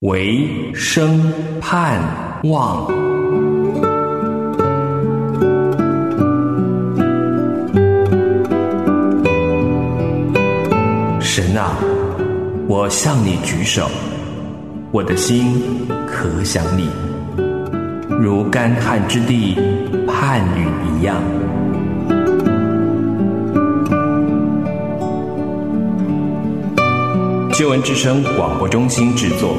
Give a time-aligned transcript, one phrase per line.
[0.00, 1.30] 为生
[1.60, 2.00] 盼
[2.44, 2.86] 望。
[11.20, 11.76] 神啊，
[12.66, 13.90] 我向你举手，
[14.90, 16.88] 我的心可想你，
[18.22, 19.54] 如干旱之地
[20.08, 21.22] 盼雨一样。
[27.52, 29.54] 旧闻之声广播中心制作。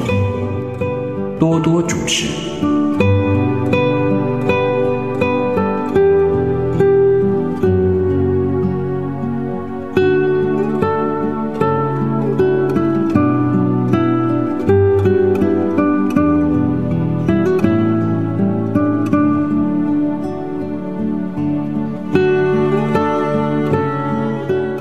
[1.42, 2.28] 多多主持。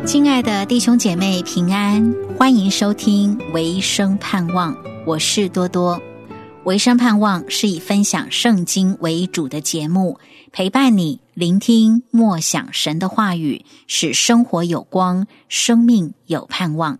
[0.05, 4.71] 亲爱的弟兄姐妹平安，欢迎收听《唯生盼望》，
[5.07, 5.99] 我是多多。
[6.63, 10.19] 唯生盼望是以分享圣经为主的节目，
[10.51, 16.99] 陪伴你聆听默想神的话语，使生活有光，生命有盼望。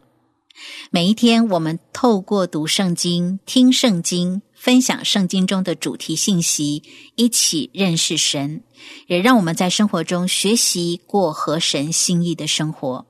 [0.89, 6.81] 每一天，我们透过读圣经、听圣经、分享圣经中的主题信息，
[7.15, 8.63] 一起认识神，
[9.05, 13.05] 也让我们在生活中学习过合神心意的生活。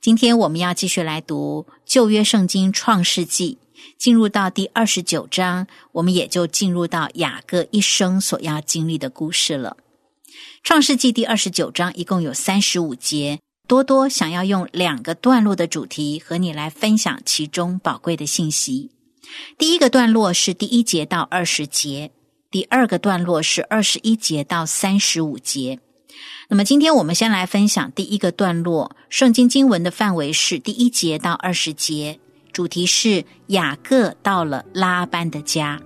[0.00, 3.58] 今天我们要继续来读旧约圣经创世纪。
[3.98, 9.76] 进入到第二十九章，我们也就进入到雅各一生所要经历的故事了。
[10.62, 18.90] 创世纪第二十九章一共有三十五节，多多想要用两个段落的主题和你来分享其中宝贵的信息。
[19.56, 22.10] 第一个段落是第一节到二十节，
[22.50, 25.80] 第二个段落是二十一节到三十五节。
[26.48, 32.20] 那么今天我们先来分享第一个段落，圣经经文的范围是第一节到二十节。
[32.56, 35.78] 主题是雅各到了拉班的家，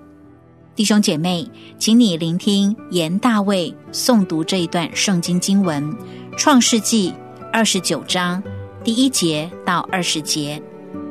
[0.77, 5.83] 弟兄姐妹，请你聆听严大卫诵读这一段圣经经文，
[6.39, 7.11] 《创世纪》
[7.53, 8.41] 二十九章
[8.85, 10.63] 第一节到二十节，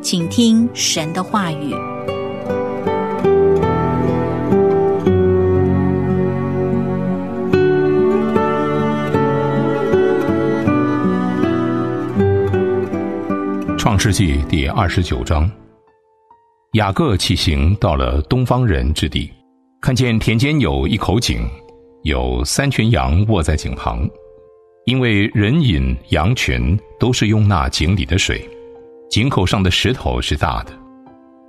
[0.01, 1.75] 请听神的话语。
[13.99, 15.51] 世纪第二十九章，
[16.71, 19.29] 雅各起行到了东方人之地，
[19.81, 21.45] 看见田间有一口井，
[22.03, 24.09] 有三群羊卧在井旁，
[24.85, 28.41] 因为人饮羊群都是用那井里的水。
[29.09, 30.71] 井口上的石头是大的，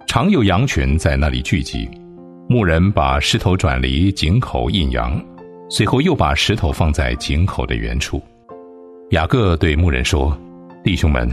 [0.09, 1.89] 常有羊群在那里聚集。
[2.49, 5.25] 牧人把石头转离井口引羊，
[5.69, 8.21] 随后又把石头放在井口的原处。
[9.11, 10.37] 雅各对牧人说
[10.83, 11.31] ：“弟兄们。”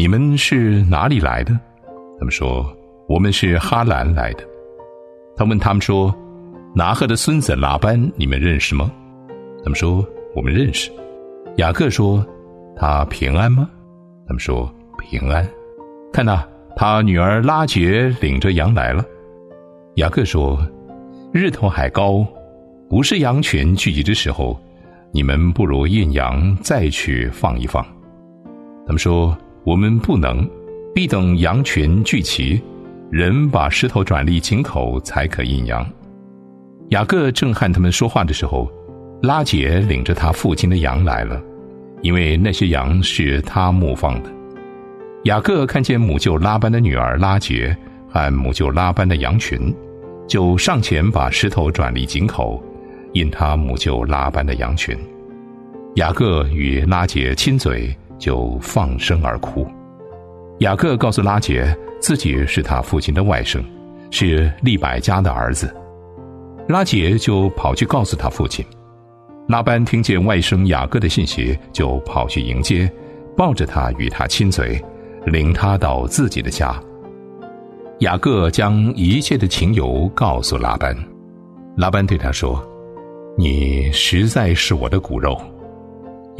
[0.00, 1.52] 你们是哪里来的？
[2.18, 2.74] 他们说
[3.06, 4.42] ：“我们是哈兰来的。”
[5.36, 6.10] 他问他们说
[6.74, 8.90] ：“拿鹤的孙子拉班，你们认识吗？”
[9.62, 10.02] 他们说
[10.34, 10.90] ：“我们认识。”
[11.58, 12.26] 雅各说
[12.74, 13.68] ：“他平安吗？”
[14.26, 15.46] 他们说：“平安。”
[16.14, 19.04] 看呐，他女儿拉杰领着羊来了。
[19.96, 20.58] 雅各说
[21.30, 22.26] ：“日头还高，
[22.88, 24.58] 不是羊群聚集的时候，
[25.12, 27.84] 你们不如印羊再去放一放。”
[28.88, 29.36] 他们说。
[29.62, 30.48] 我们不能，
[30.94, 32.60] 必等羊群聚齐，
[33.10, 35.86] 人把石头转离井口，才可引羊。
[36.88, 38.70] 雅各正和他们说话的时候，
[39.22, 41.40] 拉杰领着他父亲的羊来了，
[42.00, 44.30] 因为那些羊是他牧放的。
[45.24, 47.76] 雅各看见母舅拉班的女儿拉杰
[48.08, 49.72] 和母舅拉班的羊群，
[50.26, 52.60] 就上前把石头转离井口，
[53.12, 54.96] 引他母舅拉班的羊群。
[55.96, 57.94] 雅各与拉杰亲嘴。
[58.20, 59.66] 就放声而哭。
[60.58, 63.60] 雅各告诉拉杰，自己是他父亲的外甥，
[64.10, 65.74] 是利百加的儿子。
[66.68, 68.64] 拉杰就跑去告诉他父亲。
[69.48, 72.88] 拉班听见外甥雅各的信息，就跑去迎接，
[73.36, 74.80] 抱着他与他亲嘴，
[75.24, 76.80] 领他到自己的家。
[78.00, 80.96] 雅各将一切的情由告诉拉班。
[81.76, 82.62] 拉班对他说
[83.36, 85.40] ：“你实在是我的骨肉。”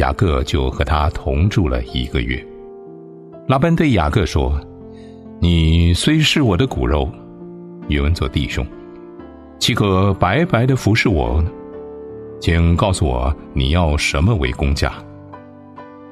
[0.01, 2.43] 雅各就和他同住了一个月。
[3.47, 4.59] 拉班对雅各说
[5.39, 7.07] ：“你虽是我的骨肉，
[7.87, 8.67] 原文做弟兄，
[9.59, 11.51] 岂可白白的服侍我呢？
[12.41, 14.91] 请告诉我你要什么为公家？”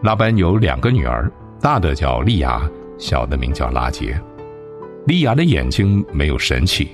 [0.04, 2.68] 拉班有两个女儿，大的叫利亚，
[2.98, 4.20] 小的名叫拉杰。
[5.06, 6.88] 利亚的眼睛没有神气，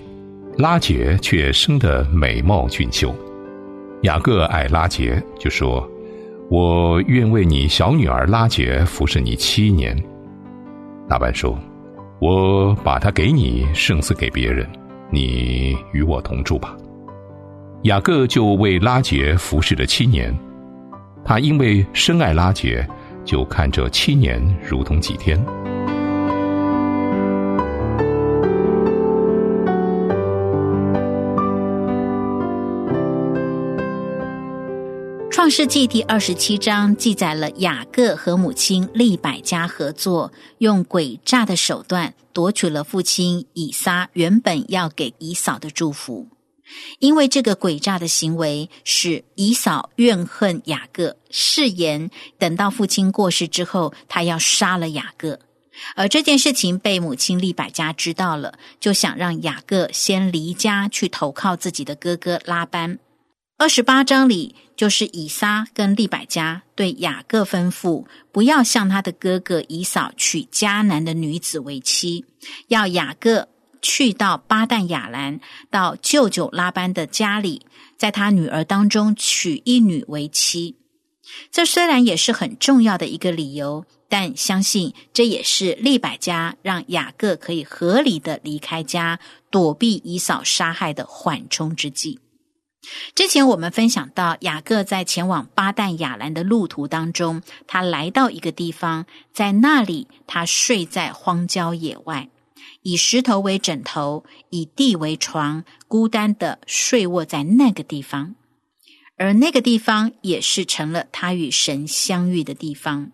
[0.58, 3.12] 拉杰却生得美貌俊秀。
[4.02, 5.90] 雅各爱拉杰，就说。
[6.50, 9.96] 我愿为你小女儿拉杰服侍你七年。
[11.08, 11.58] 大班说
[12.20, 14.66] ：“我把她给你，胜似给别人，
[15.10, 16.76] 你与我同住吧。”
[17.84, 20.34] 雅各就为拉杰服侍了七年。
[21.24, 22.86] 他因为深爱拉杰，
[23.24, 25.42] 就看这七年如同几天。
[35.44, 46.26] 创世纪第二十七章记载了雅各和母亲利百加合作，用诡诈的手段夺取了父亲以撒原本要给以扫的祝福。
[46.98, 55.40] 因为这个诡诈的行为，使以扫怨恨雅各，誓言等到父亲过世之后，他要杀了雅各。
[55.94, 62.98] 而这件事情被母亲利百加知道了，就想让雅各先离家去投靠自己的哥哥拉班。
[63.56, 72.24] 二十八章里，就是以撒跟利百加对雅各吩咐，不要向他的哥哥以扫娶迦南的女子为妻，
[72.66, 73.48] 要雅各
[73.80, 75.38] 去到巴旦亚兰，
[75.70, 77.64] 到舅舅拉班的家里，
[77.96, 80.76] 在他女儿当中娶一女为妻。
[81.52, 92.18] 这虽然也是很重要的一个理由，但相信这也是利百加让雅各可以合理的离开家，躲避以扫杀害的缓冲之计。
[93.14, 102.28] 之前我们分享到，雅各在前往巴旦亚兰的路途当中，他来到一个地方，在那里他睡在荒郊野外，
[102.82, 108.34] 以石头为枕头，以地为床，孤单的睡卧在那个地方，
[109.16, 113.12] 而那个地方也是成了他与神相遇的地方。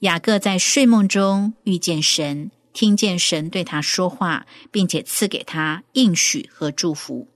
[0.00, 7.28] 雅各在睡梦中遇见神，听见神对他说话，并且赐给他应许和祝福。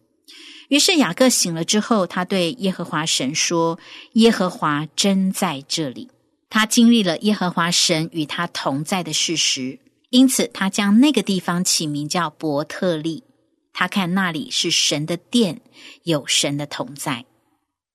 [0.71, 3.77] 于是雅各醒了之后，他对耶和华神说
[4.15, 6.09] ：“耶和华真在这里。”
[6.49, 9.81] 他经历了耶和华神与他同在的事实，
[10.11, 13.25] 因此他将那个地方起名叫伯特利。
[13.73, 15.61] 他看那里是神的殿，
[16.05, 17.25] 有神的同在。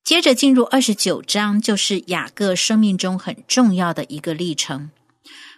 [0.04, 4.92] 接着进入二十九章，就是雅各生命中很重要的一个历程。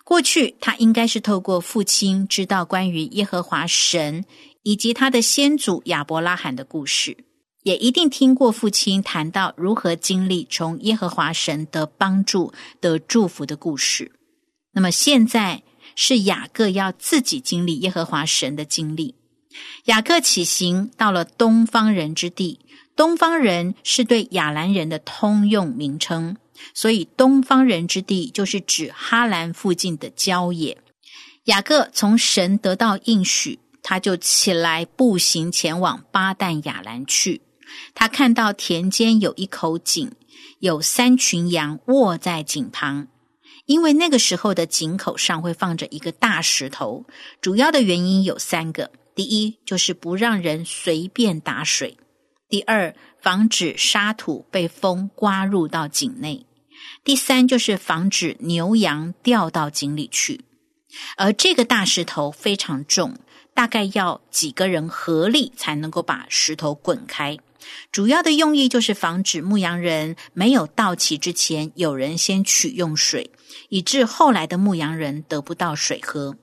[0.04, 4.24] 过去他应该是透过父亲知道关于耶和华神。
[4.68, 7.16] 以及他的先祖亚伯拉罕的故事，
[7.64, 14.12] 也一定听过父亲谈到如何经历从耶和华神的帮助得祝福的故事。
[14.74, 15.64] 那么现在
[15.96, 19.16] 是雅各要自己经历耶和华神的经历。
[19.86, 22.60] 雅各起行到了东方人之地，
[22.94, 26.36] 东方人是对亚兰人的通用名称，
[26.74, 30.78] 所以东方人之地就是指哈兰附近的郊野。
[31.46, 33.60] 雅各从神得到应许。
[33.90, 37.42] 他就起来步行前往巴旦亚兰去。
[37.96, 40.12] 他看到田间有一口井，
[40.60, 43.08] 有三群羊卧在井旁。
[43.66, 47.06] 因为那个时候的井口上会放着一个大石头，
[47.40, 51.96] 主要的原因有三个：第一，就是不让人随便打水；
[52.50, 56.46] 第二，防止沙土被风刮入到井内；
[57.06, 60.42] 第三，就是防止牛羊掉到井里去。
[61.16, 63.18] 而这个大石头非常重。
[63.58, 67.40] 大概要几个人合力才能够把石头滚开，
[67.92, 73.32] 主要的用意就是防止牧羊人没有到齐之前，有人先取用水，
[73.70, 76.36] 以致后来的牧羊人得不到水喝。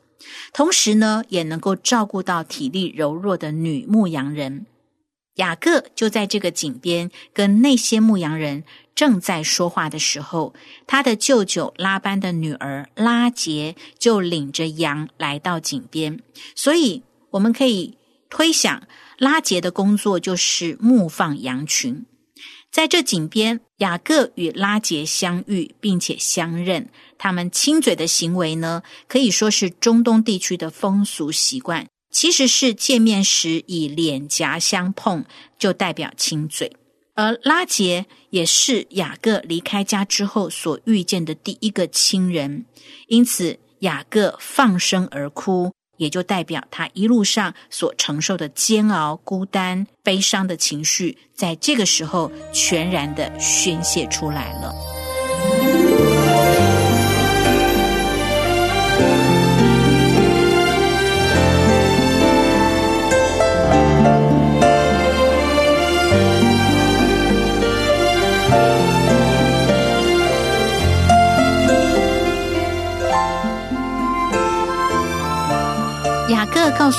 [0.52, 4.66] 同时呢，也能够照顾到体力柔弱的女牧羊人。
[5.36, 10.54] 雅各就在这个井边跟那些牧羊人正在说话的时候，
[10.86, 16.20] 他的舅舅拉班的女儿拉杰就领着羊来到井边，
[16.54, 17.98] 所以我们可以
[18.30, 18.86] 推想，
[19.18, 22.06] 拉杰的工作就是牧放羊群。
[22.70, 26.88] 在这井边，雅各与拉杰相遇，并且相认。
[27.16, 31.86] 他们亲嘴的行为呢，可以说是中东地区的风俗习惯。
[32.14, 35.24] 其实是见面时以脸颊相碰
[35.58, 36.70] 就代表亲嘴，
[37.14, 42.66] 而拉杰也是雅各离开家之后所遇见的第一个亲人，
[43.08, 54.72] 因此雅各放声而哭，也就代表他一路上所承受的煎熬、孤单、悲伤的情绪，在这个时候全然的宣泄出来了。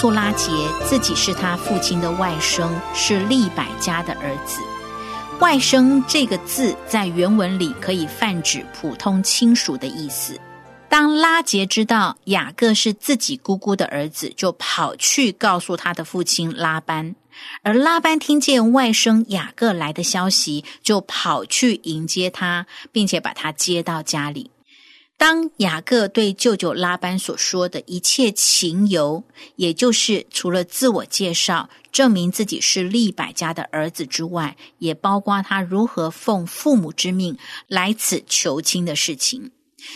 [0.06, 0.52] 各告诉拉杰，
[0.88, 4.62] 自己是他父亲的外甥，是利百家的儿子。
[5.40, 10.40] 外甥这个字在原文里可以泛指普通亲属的意思。
[10.90, 17.16] 当拉杰知道雅各是自己姑姑的儿子，就跑去告诉他的父亲拉班。
[17.64, 24.52] 而拉班听见外甥雅各来的消息，就跑去迎接他，并且把他接到家里。
[25.18, 29.24] 当雅各对舅舅拉班所说的一切情由，
[29.56, 39.52] 也就是除了自我介绍、证明自己是利百家的儿子之外，也包括他如何奉父母之命来此求亲的事情。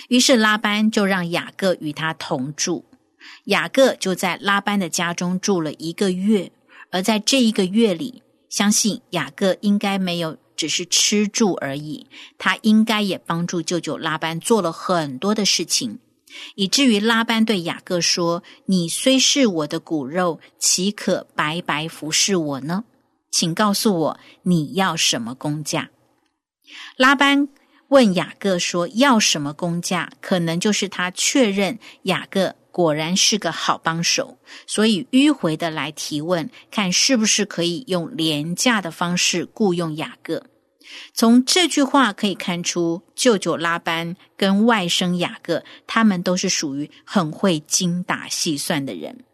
[0.07, 2.85] 于是拉班就让雅各与他同住，
[3.45, 6.51] 雅各就在拉班的家中住了一个月。
[6.91, 12.05] 而在这一个月里，相信雅各应该没有只是吃住而已，
[12.37, 15.99] 他应该也帮助舅舅拉班做了很多的事情，
[16.55, 22.83] 以至于拉班对雅各说：“你虽是我的骨肉，岂可白白服侍我呢？
[23.31, 25.91] 请告诉我你要什么工价。”
[26.97, 27.47] 拉班
[27.87, 32.55] 问雅各说：“要什么工价？”可能就是他确认雅各。
[32.79, 40.45] 果然是个好帮手，所以迂回的来提问，看是不是可以用廉价的方式雇佣雅各。
[41.13, 49.25] 从这句话可以看出，舅舅拉班跟外甥雅各，他们都是属于很会精打细算的人。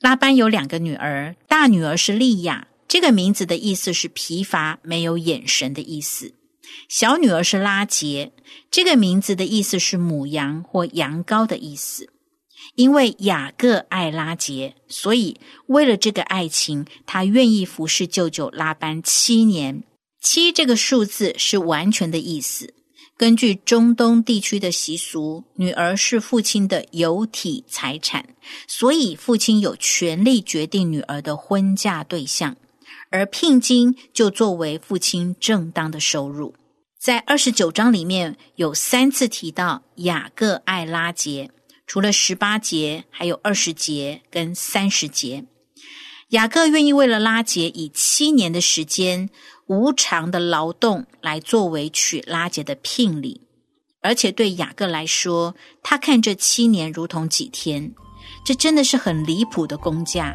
[0.00, 6.34] 拉班有两个女儿，大女儿是利亚，这个名字的意思是疲乏、没有眼神的意思。
[6.88, 8.32] 小女儿是拉杰，
[8.70, 12.08] 这个名字的意思是母羊或羊羔的意思。
[12.76, 19.82] 因为雅各爱拉杰，所以为了这个爱情，他愿意服侍舅舅拉班七年。
[20.20, 22.72] 七这个数字是完全的意思。
[23.18, 28.24] 根据中东地区的习俗，女儿是父亲的有体财产，
[28.66, 32.56] 所以父亲有权利决定女儿的婚嫁对象。
[33.12, 36.54] 而聘金就作为父亲正当的收入，
[36.98, 41.50] 在二十九章里面有三次提到雅各爱拉杰，
[41.86, 45.44] 除了十八节，还有二十节跟三十节。
[46.30, 49.28] 雅各愿意为了拉杰以七年的时间
[49.66, 53.42] 无偿的劳动来作为娶拉杰的聘礼，
[54.00, 57.92] 而且对雅各来说，他看这七年如同几天，
[58.46, 60.34] 这真的是很离谱的工价。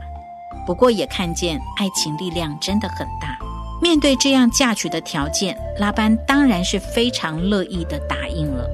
[0.66, 3.38] 不过也看见爱情力量真的很大。
[3.82, 8.68] 面对这样嫁娶的条件，拉班当然是非常乐意的答应了。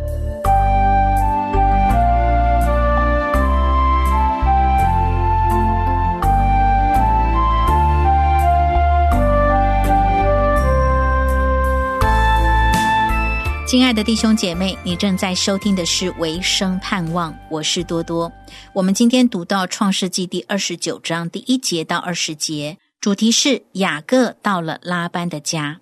[13.74, 18.32] 亲爱的弟兄姐妹，你正在收听的是《唯生盼望》，我是多多。
[18.72, 25.82] 我们今天读到《创世纪》第二十九章第一节到二十节，主题是雅各到了拉班的家。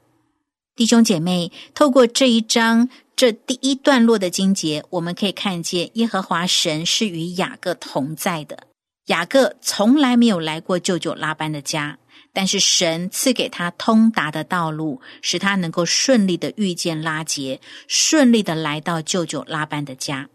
[0.74, 8.68] 弟兄姐妹，透过这一章这第一段落的经节，我们可以看见耶和华神是与雅各同在的。
[9.08, 11.98] 雅各从来没有来过舅舅拉班的家。
[12.34, 20.30] 但是神赐给他通达的道路，使他能够顺利的遇见拉杰，顺利的来到舅舅拉班的家。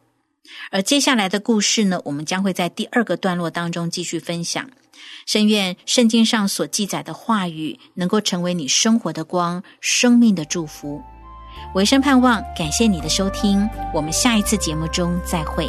[0.70, 4.68] 而接下来的故事呢，我们将会在第二个段落当中继续分享。
[5.24, 11.00] 深愿圣经上所记载的话语，能够成为你生活的光，生命的祝福。
[11.74, 15.66] 唯生盼望，感谢你的收听，我们下一次节目中再会。